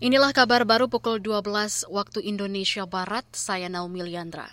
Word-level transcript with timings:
Inilah 0.00 0.32
kabar 0.32 0.64
baru 0.64 0.88
pukul 0.88 1.20
12 1.20 1.84
waktu 1.92 2.24
Indonesia 2.24 2.88
Barat, 2.88 3.28
saya 3.36 3.68
Naomi 3.68 4.00
Liandra. 4.00 4.48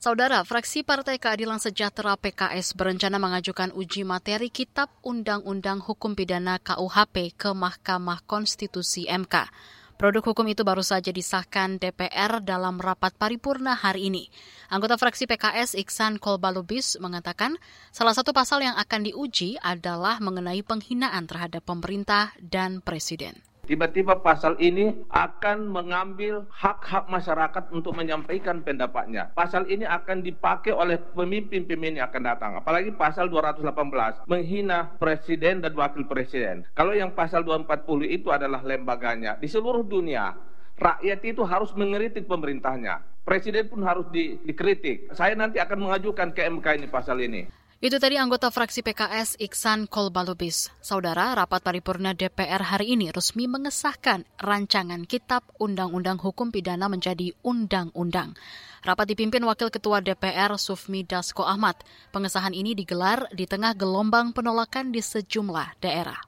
Saudara, 0.00 0.40
fraksi 0.40 0.80
Partai 0.80 1.20
Keadilan 1.20 1.60
Sejahtera 1.60 2.16
PKS 2.16 2.72
berencana 2.72 3.20
mengajukan 3.20 3.76
uji 3.76 4.08
materi 4.08 4.48
Kitab 4.48 4.88
Undang-Undang 5.04 5.84
Hukum 5.84 6.16
Pidana 6.16 6.56
KUHP 6.64 7.36
ke 7.36 7.52
Mahkamah 7.52 8.24
Konstitusi 8.24 9.04
MK. 9.04 9.52
Produk 10.00 10.32
hukum 10.32 10.48
itu 10.48 10.64
baru 10.64 10.80
saja 10.80 11.12
disahkan 11.12 11.76
DPR 11.76 12.40
dalam 12.40 12.80
rapat 12.80 13.12
paripurna 13.20 13.76
hari 13.76 14.08
ini. 14.08 14.32
Anggota 14.72 14.96
fraksi 14.96 15.28
PKS 15.28 15.76
Iksan 15.76 16.16
Kolbalubis 16.16 16.96
mengatakan 16.96 17.60
salah 17.92 18.16
satu 18.16 18.32
pasal 18.32 18.64
yang 18.64 18.80
akan 18.80 19.12
diuji 19.12 19.60
adalah 19.60 20.24
mengenai 20.24 20.64
penghinaan 20.64 21.28
terhadap 21.28 21.68
pemerintah 21.68 22.32
dan 22.40 22.80
presiden 22.80 23.44
tiba-tiba 23.70 24.18
pasal 24.18 24.58
ini 24.58 25.06
akan 25.14 25.70
mengambil 25.70 26.42
hak-hak 26.50 27.06
masyarakat 27.06 27.70
untuk 27.70 27.94
menyampaikan 27.94 28.66
pendapatnya. 28.66 29.30
Pasal 29.30 29.70
ini 29.70 29.86
akan 29.86 30.26
dipakai 30.26 30.74
oleh 30.74 30.98
pemimpin-pemimpin 30.98 32.02
yang 32.02 32.10
akan 32.10 32.22
datang. 32.26 32.50
Apalagi 32.58 32.90
pasal 32.90 33.30
218 33.30 34.26
menghina 34.26 34.90
presiden 34.98 35.62
dan 35.62 35.70
wakil 35.78 36.02
presiden. 36.10 36.66
Kalau 36.74 36.90
yang 36.90 37.14
pasal 37.14 37.46
240 37.46 38.10
itu 38.10 38.34
adalah 38.34 38.58
lembaganya. 38.66 39.38
Di 39.38 39.46
seluruh 39.46 39.86
dunia 39.86 40.34
rakyat 40.74 41.22
itu 41.22 41.46
harus 41.46 41.70
mengeritik 41.78 42.26
pemerintahnya. 42.26 43.06
Presiden 43.22 43.70
pun 43.70 43.86
harus 43.86 44.10
di, 44.10 44.42
dikritik. 44.42 45.14
Saya 45.14 45.38
nanti 45.38 45.62
akan 45.62 45.86
mengajukan 45.86 46.34
ke 46.34 46.42
MK 46.50 46.66
ini 46.82 46.86
pasal 46.90 47.22
ini. 47.22 47.46
Itu 47.80 47.96
tadi 47.96 48.20
anggota 48.20 48.52
fraksi 48.52 48.84
PKS 48.84 49.40
Iksan 49.40 49.88
Kolbalubis. 49.88 50.68
Saudara, 50.84 51.32
rapat 51.32 51.64
paripurna 51.64 52.12
DPR 52.12 52.60
hari 52.60 52.92
ini 52.92 53.08
resmi 53.08 53.48
mengesahkan 53.48 54.28
rancangan 54.36 55.08
Kitab 55.08 55.48
Undang-Undang 55.56 56.20
Hukum 56.20 56.52
Pidana 56.52 56.92
menjadi 56.92 57.32
undang-undang. 57.40 58.36
Rapat 58.84 59.16
dipimpin 59.16 59.40
Wakil 59.48 59.72
Ketua 59.72 60.04
DPR 60.04 60.60
Sufmi 60.60 61.08
Dasko 61.08 61.40
Ahmad. 61.40 61.80
Pengesahan 62.12 62.52
ini 62.52 62.76
digelar 62.76 63.24
di 63.32 63.48
tengah 63.48 63.72
gelombang 63.72 64.36
penolakan 64.36 64.92
di 64.92 65.00
sejumlah 65.00 65.80
daerah. 65.80 66.20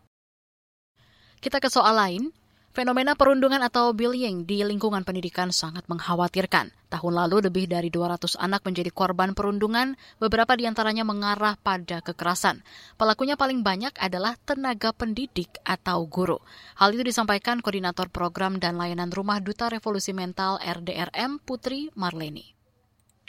Kita 1.37 1.61
ke 1.61 1.69
soal 1.69 2.01
lain, 2.01 2.33
Fenomena 2.73 3.13
perundungan 3.13 3.61
atau 3.61 3.93
bullying 3.93 4.49
di 4.49 4.65
lingkungan 4.65 5.05
pendidikan 5.05 5.53
sangat 5.53 5.85
mengkhawatirkan. 5.93 6.73
Tahun 6.89 7.13
lalu 7.13 7.45
lebih 7.45 7.69
dari 7.69 7.93
200 7.93 8.41
anak 8.41 8.65
menjadi 8.65 8.89
korban 8.89 9.37
perundungan, 9.37 9.93
beberapa 10.17 10.57
di 10.57 10.65
antaranya 10.65 11.05
mengarah 11.05 11.61
pada 11.61 12.01
kekerasan. 12.01 12.65
Pelakunya 12.97 13.37
paling 13.37 13.61
banyak 13.61 13.93
adalah 14.01 14.41
tenaga 14.49 14.97
pendidik 14.97 15.53
atau 15.69 16.09
guru. 16.09 16.41
Hal 16.81 16.97
itu 16.97 17.05
disampaikan 17.05 17.61
Koordinator 17.61 18.09
Program 18.09 18.57
dan 18.57 18.81
Layanan 18.81 19.13
Rumah 19.13 19.45
Duta 19.45 19.69
Revolusi 19.69 20.17
Mental 20.17 20.57
RDRM 20.57 21.45
Putri 21.45 21.93
Marleni. 21.93 22.57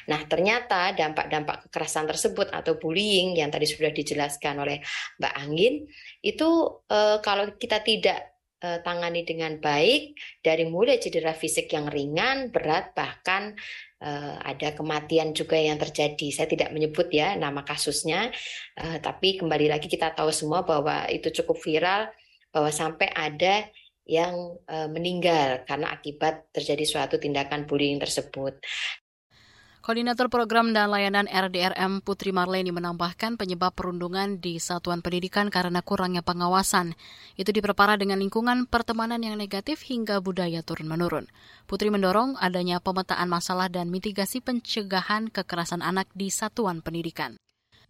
Nah, 0.08 0.24
ternyata 0.24 0.96
dampak-dampak 0.96 1.68
kekerasan 1.68 2.08
tersebut 2.08 2.48
atau 2.52 2.80
bullying 2.80 3.40
yang 3.40 3.52
tadi 3.52 3.68
sudah 3.68 3.92
dijelaskan 3.92 4.60
oleh 4.60 4.80
Mbak 5.20 5.34
Angin 5.36 5.88
itu 6.20 6.48
e, 6.92 7.24
kalau 7.24 7.56
kita 7.56 7.80
tidak 7.80 8.33
tangani 8.64 9.28
dengan 9.28 9.60
baik 9.60 10.16
dari 10.40 10.64
mulai 10.64 10.96
cedera 10.96 11.36
fisik 11.36 11.68
yang 11.76 11.92
ringan, 11.92 12.48
berat, 12.48 12.96
bahkan 12.96 13.52
uh, 14.00 14.40
ada 14.40 14.72
kematian 14.72 15.36
juga 15.36 15.60
yang 15.60 15.76
terjadi. 15.76 16.32
Saya 16.32 16.48
tidak 16.48 16.72
menyebut 16.72 17.12
ya 17.12 17.36
nama 17.36 17.68
kasusnya, 17.68 18.32
uh, 18.80 18.98
tapi 19.04 19.36
kembali 19.36 19.68
lagi 19.68 19.92
kita 19.92 20.16
tahu 20.16 20.32
semua 20.32 20.64
bahwa 20.64 21.12
itu 21.12 21.28
cukup 21.44 21.60
viral 21.60 22.08
bahwa 22.56 22.70
sampai 22.72 23.10
ada 23.12 23.68
yang 24.04 24.60
meninggal 24.92 25.64
karena 25.64 25.96
akibat 25.96 26.52
terjadi 26.52 26.84
suatu 26.84 27.16
tindakan 27.16 27.64
bullying 27.64 28.04
tersebut. 28.04 28.60
Koordinator 29.84 30.32
Program 30.32 30.72
dan 30.72 30.96
Layanan 30.96 31.28
RDRM 31.28 32.00
Putri 32.08 32.32
Marleni 32.32 32.72
menambahkan 32.72 33.36
penyebab 33.36 33.76
perundungan 33.76 34.40
di 34.40 34.56
satuan 34.56 35.04
pendidikan 35.04 35.52
karena 35.52 35.84
kurangnya 35.84 36.24
pengawasan. 36.24 36.96
Itu 37.36 37.52
diperparah 37.52 38.00
dengan 38.00 38.24
lingkungan 38.24 38.64
pertemanan 38.64 39.20
yang 39.20 39.36
negatif 39.36 39.84
hingga 39.84 40.24
budaya 40.24 40.64
turun-menurun. 40.64 41.28
Putri 41.68 41.92
mendorong 41.92 42.40
adanya 42.40 42.80
pemetaan 42.80 43.28
masalah 43.28 43.68
dan 43.68 43.92
mitigasi 43.92 44.40
pencegahan 44.40 45.28
kekerasan 45.28 45.84
anak 45.84 46.08
di 46.16 46.32
satuan 46.32 46.80
pendidikan. 46.80 47.36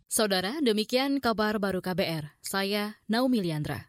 Saudara, 0.09 0.65
demikian 0.65 1.21
kabar 1.21 1.61
baru 1.61 1.77
KBR. 1.77 2.41
Saya 2.41 2.97
Naomi 3.05 3.45
Liandra. 3.45 3.85